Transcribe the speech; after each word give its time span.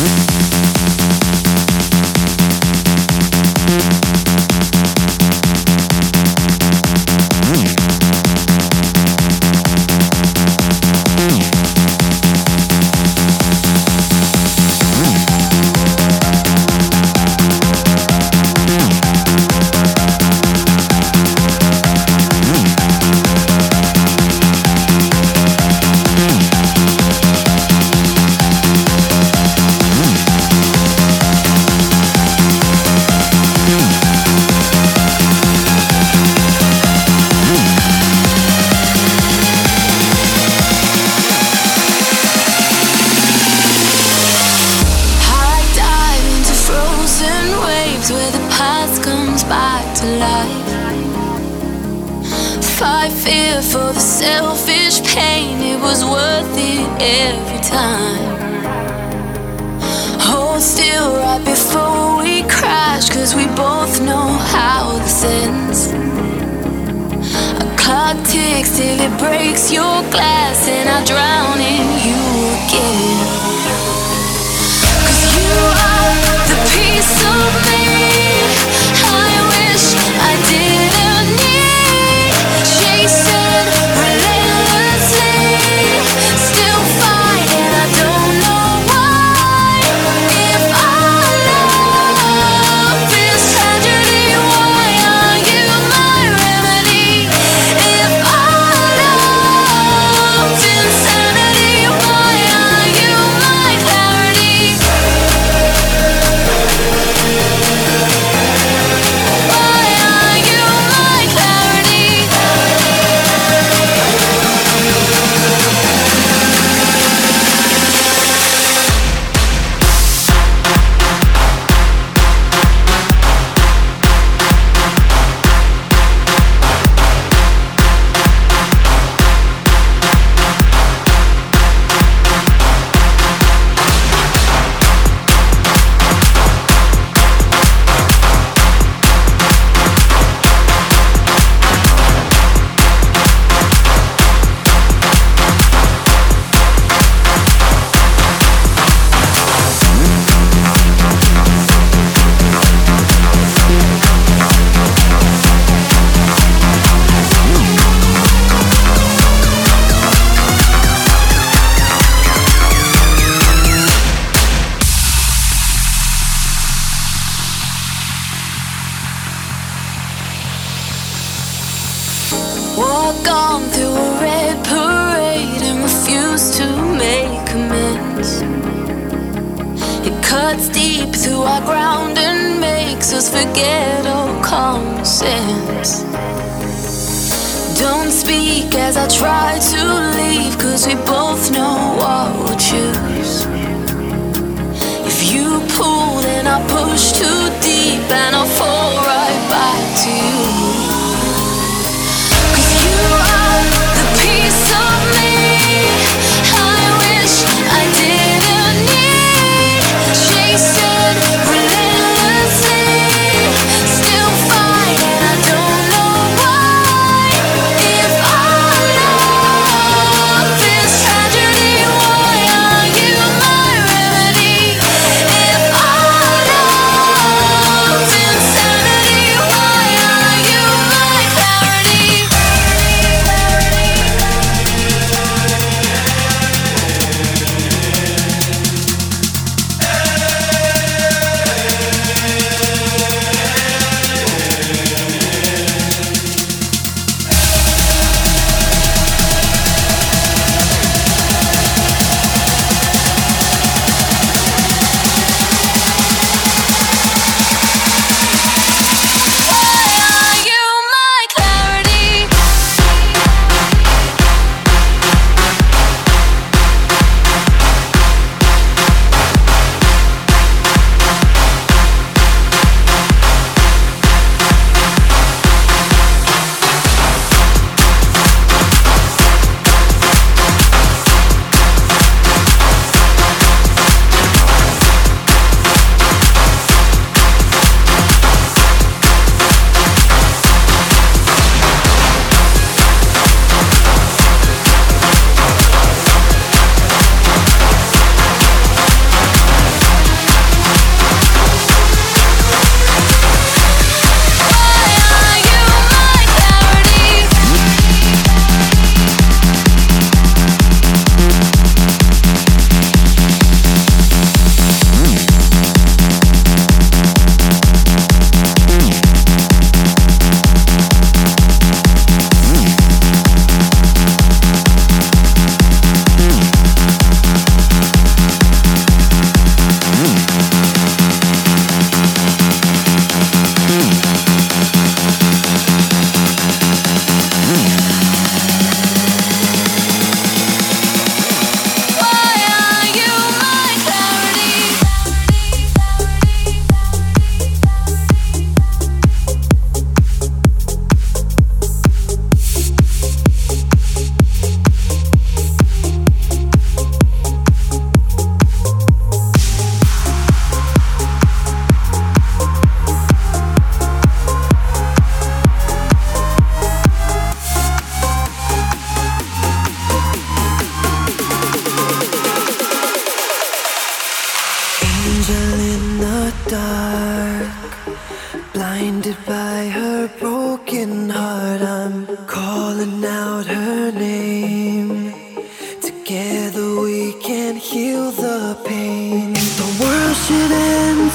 you 0.00 0.39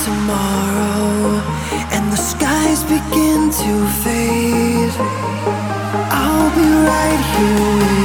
tomorrow 0.05 1.41
and 1.91 2.11
the 2.13 2.15
skies 2.15 2.83
begin 2.83 3.49
to 3.49 3.73
fade, 4.03 4.93
I'll 6.11 6.51
be 6.55 6.67
right 6.91 7.21
here 7.33 8.04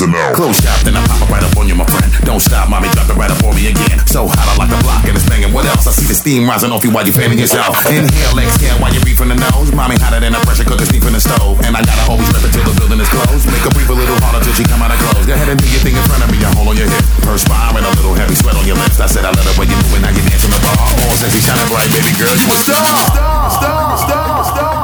to 0.00 0.06
get 0.08 0.16
the 0.16 0.16
passing 0.16 0.16
out. 0.16 0.36
Close 0.36 0.56
shop, 0.60 0.80
then 0.84 0.96
I 0.96 1.02
pop 1.04 1.20
it 1.20 1.28
right 1.28 1.44
up 1.44 1.56
on 1.56 1.68
you, 1.68 1.76
my 1.76 1.84
friend. 1.84 2.08
Don't 2.24 2.40
stop, 2.40 2.68
mommy, 2.68 2.88
drop 2.96 3.08
it 3.10 3.16
right 3.16 3.30
up 3.30 3.42
on 3.44 3.52
me 3.54 3.68
again. 3.68 4.00
So 4.08 4.26
hot, 4.26 4.48
I 4.48 4.54
like 4.56 4.70
the 4.72 4.80
block 4.80 5.04
and 5.04 5.16
it's 5.16 5.26
banging. 5.28 5.52
What 5.52 5.66
else? 5.68 5.86
I 5.86 5.92
see 5.92 6.06
the 6.08 6.16
steam 6.16 6.48
rising 6.48 6.72
off 6.72 6.84
you 6.84 6.90
while 6.90 7.04
you're 7.04 7.16
fanning 7.16 7.38
yourself. 7.38 7.76
Inhale, 7.86 8.38
exhale 8.40 8.78
while 8.80 8.92
you 8.92 9.00
breathe 9.04 9.18
from 9.20 9.28
the 9.28 9.38
nose. 9.38 9.72
Mommy 9.72 9.96
hotter 10.00 10.20
than 10.20 10.32
a 10.32 10.40
pressure 10.46 10.64
cooker 10.64 10.86
steam 10.86 11.02
from 11.04 11.12
the 11.12 11.22
stove. 11.22 11.60
And 11.64 11.76
I 11.76 11.84
gotta 11.84 12.04
always 12.08 12.28
rip 12.32 12.44
it 12.44 12.52
till 12.54 12.64
the 12.64 12.74
building 12.80 13.00
is 13.00 13.10
closed. 13.10 13.44
Make 13.50 13.64
her 13.64 13.72
breathe 13.74 13.92
a 13.92 13.96
little 13.96 14.18
harder 14.24 14.40
till 14.44 14.56
she 14.56 14.64
come 14.64 14.80
out 14.80 14.92
of 14.92 14.98
clothes. 15.00 15.26
Go 15.26 15.34
ahead 15.36 15.48
and 15.52 15.58
do 15.60 15.68
your 15.68 15.82
thing 15.84 15.96
in 15.96 16.04
front 16.08 16.24
of 16.24 16.28
me. 16.32 16.40
I 16.40 16.50
hold 16.56 16.72
on 16.72 16.76
your 16.76 16.88
hip. 16.88 17.04
Perspiring 17.26 17.84
a 17.84 17.92
little 18.00 18.16
heavy, 18.16 18.34
sweat 18.34 18.56
on 18.56 18.64
your 18.64 18.78
lips. 18.80 18.98
I 19.00 19.06
said 19.06 19.24
I 19.28 19.32
love 19.34 19.44
the 19.44 19.54
way 19.60 19.68
you 19.68 19.76
moving, 19.84 20.02
now 20.02 20.12
you 20.14 20.22
dance 20.24 20.44
on 20.48 20.52
the 20.54 20.60
bar. 20.64 20.80
All 20.80 21.14
sexy, 21.18 21.44
shining 21.44 21.68
bright, 21.68 21.90
baby 21.92 22.12
girl, 22.16 22.34
you 22.34 22.48
a 22.48 22.56
star. 22.56 22.80
Star, 23.12 23.50
star, 23.52 23.98
star, 24.00 24.44
star, 24.44 24.44
star. 24.48 24.79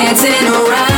Dancing 0.00 0.32
around 0.48 0.89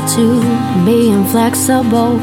attitude, 0.00 0.86
being 0.86 1.24
flexible, 1.26 2.16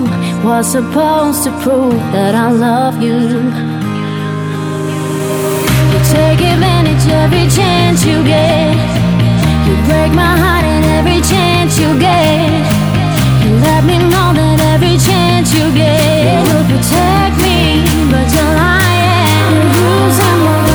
was 0.43 0.71
supposed 0.71 1.43
to 1.43 1.51
prove 1.61 1.93
that 2.11 2.33
I 2.33 2.51
love 2.51 3.01
you. 3.01 3.17
You 5.91 5.99
take 6.09 6.41
advantage 6.41 7.05
every 7.11 7.47
chance 7.49 8.03
you 8.05 8.23
get. 8.23 8.73
You 9.67 9.75
break 9.85 10.11
my 10.13 10.33
heart 10.43 10.65
in 10.65 10.83
every 10.97 11.21
chance 11.21 11.77
you 11.77 11.99
get. 11.99 12.49
You 13.45 13.53
let 13.61 13.83
me 13.83 13.97
know 13.97 14.33
that 14.33 14.59
every 14.73 14.97
chance 14.97 15.53
you 15.53 15.65
get, 15.73 16.33
you 16.33 16.41
will 16.49 16.65
protect 16.71 17.35
me, 17.45 17.85
but 18.11 18.27
you're 18.33 18.53
lying. 18.57 19.53
You're 19.53 20.07
using 20.09 20.39
my 20.45 20.66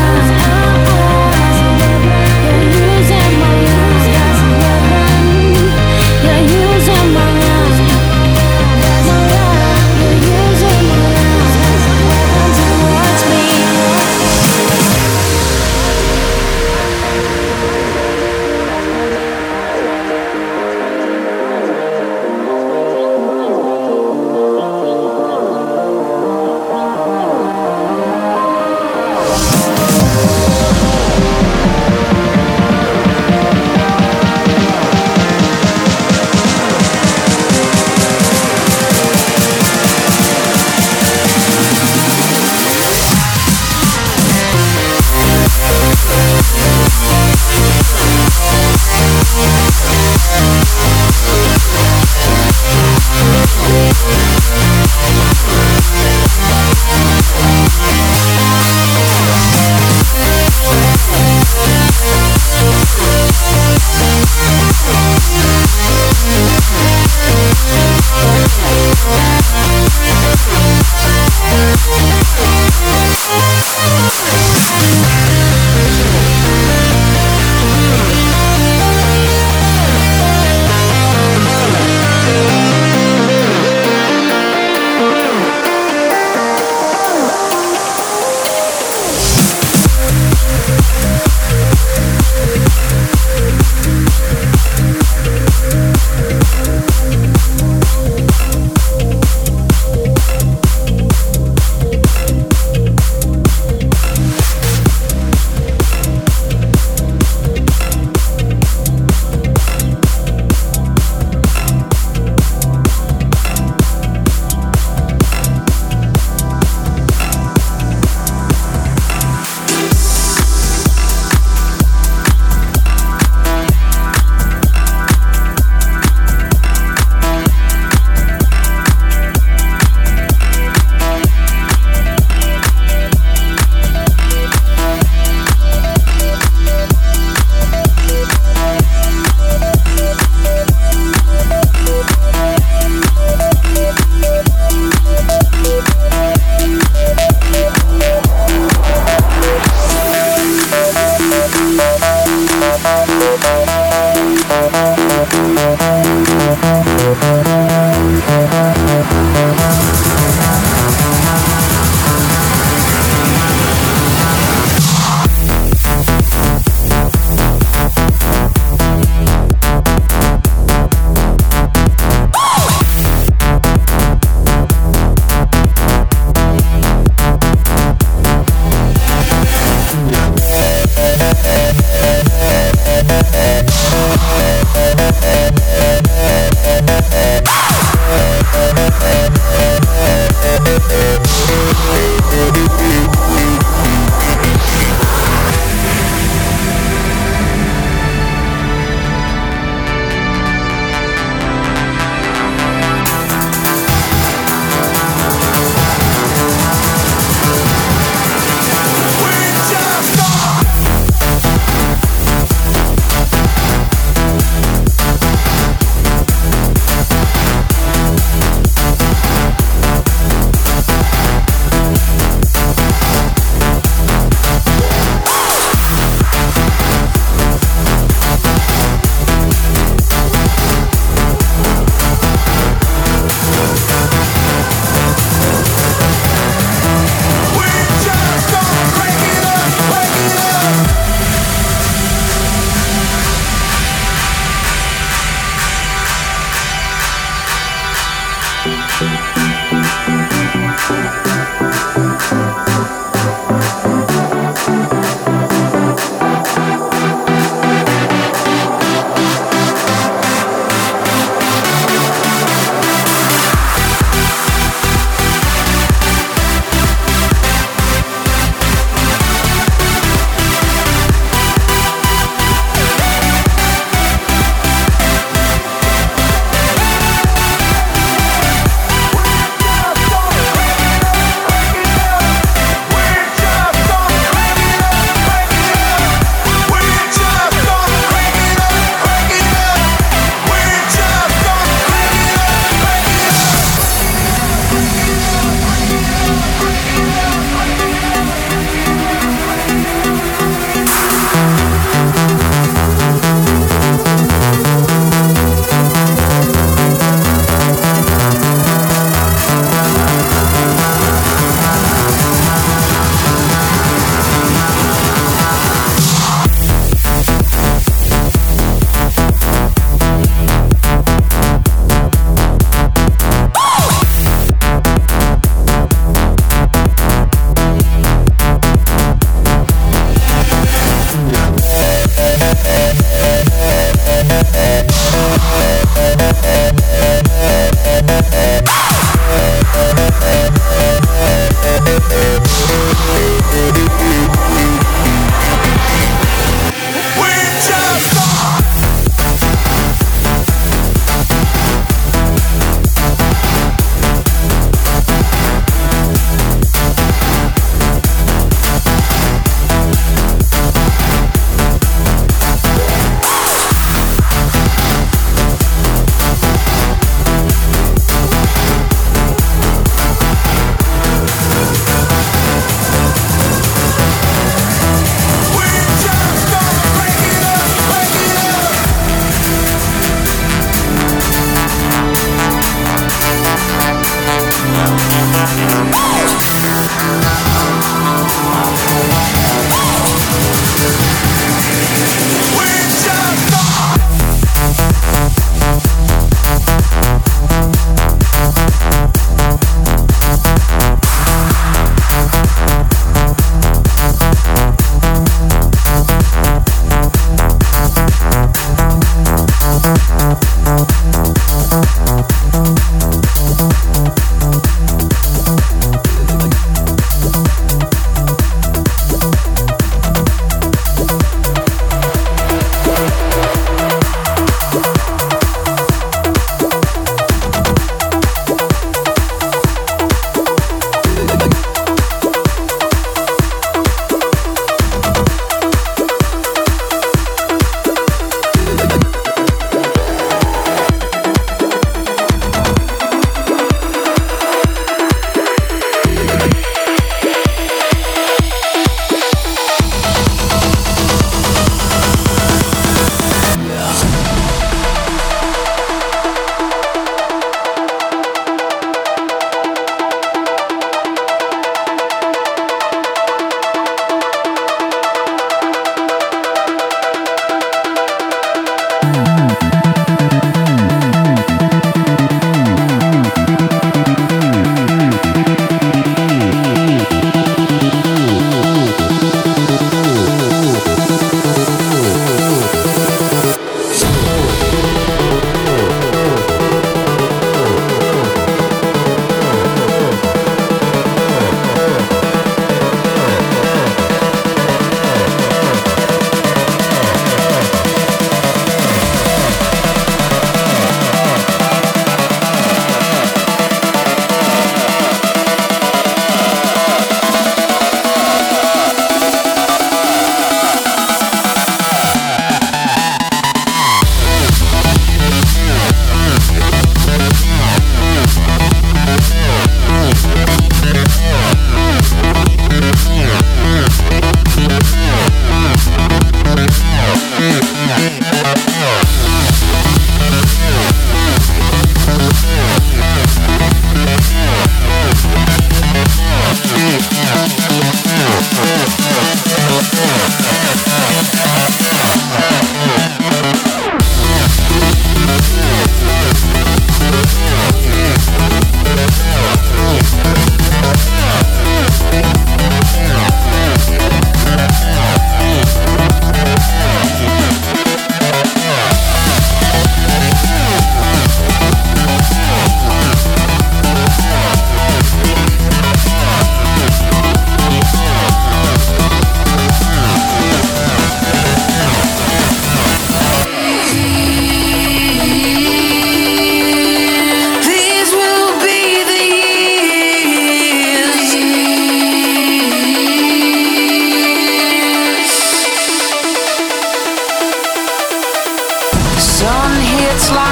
it's 590.14 590.30
like 590.30 590.51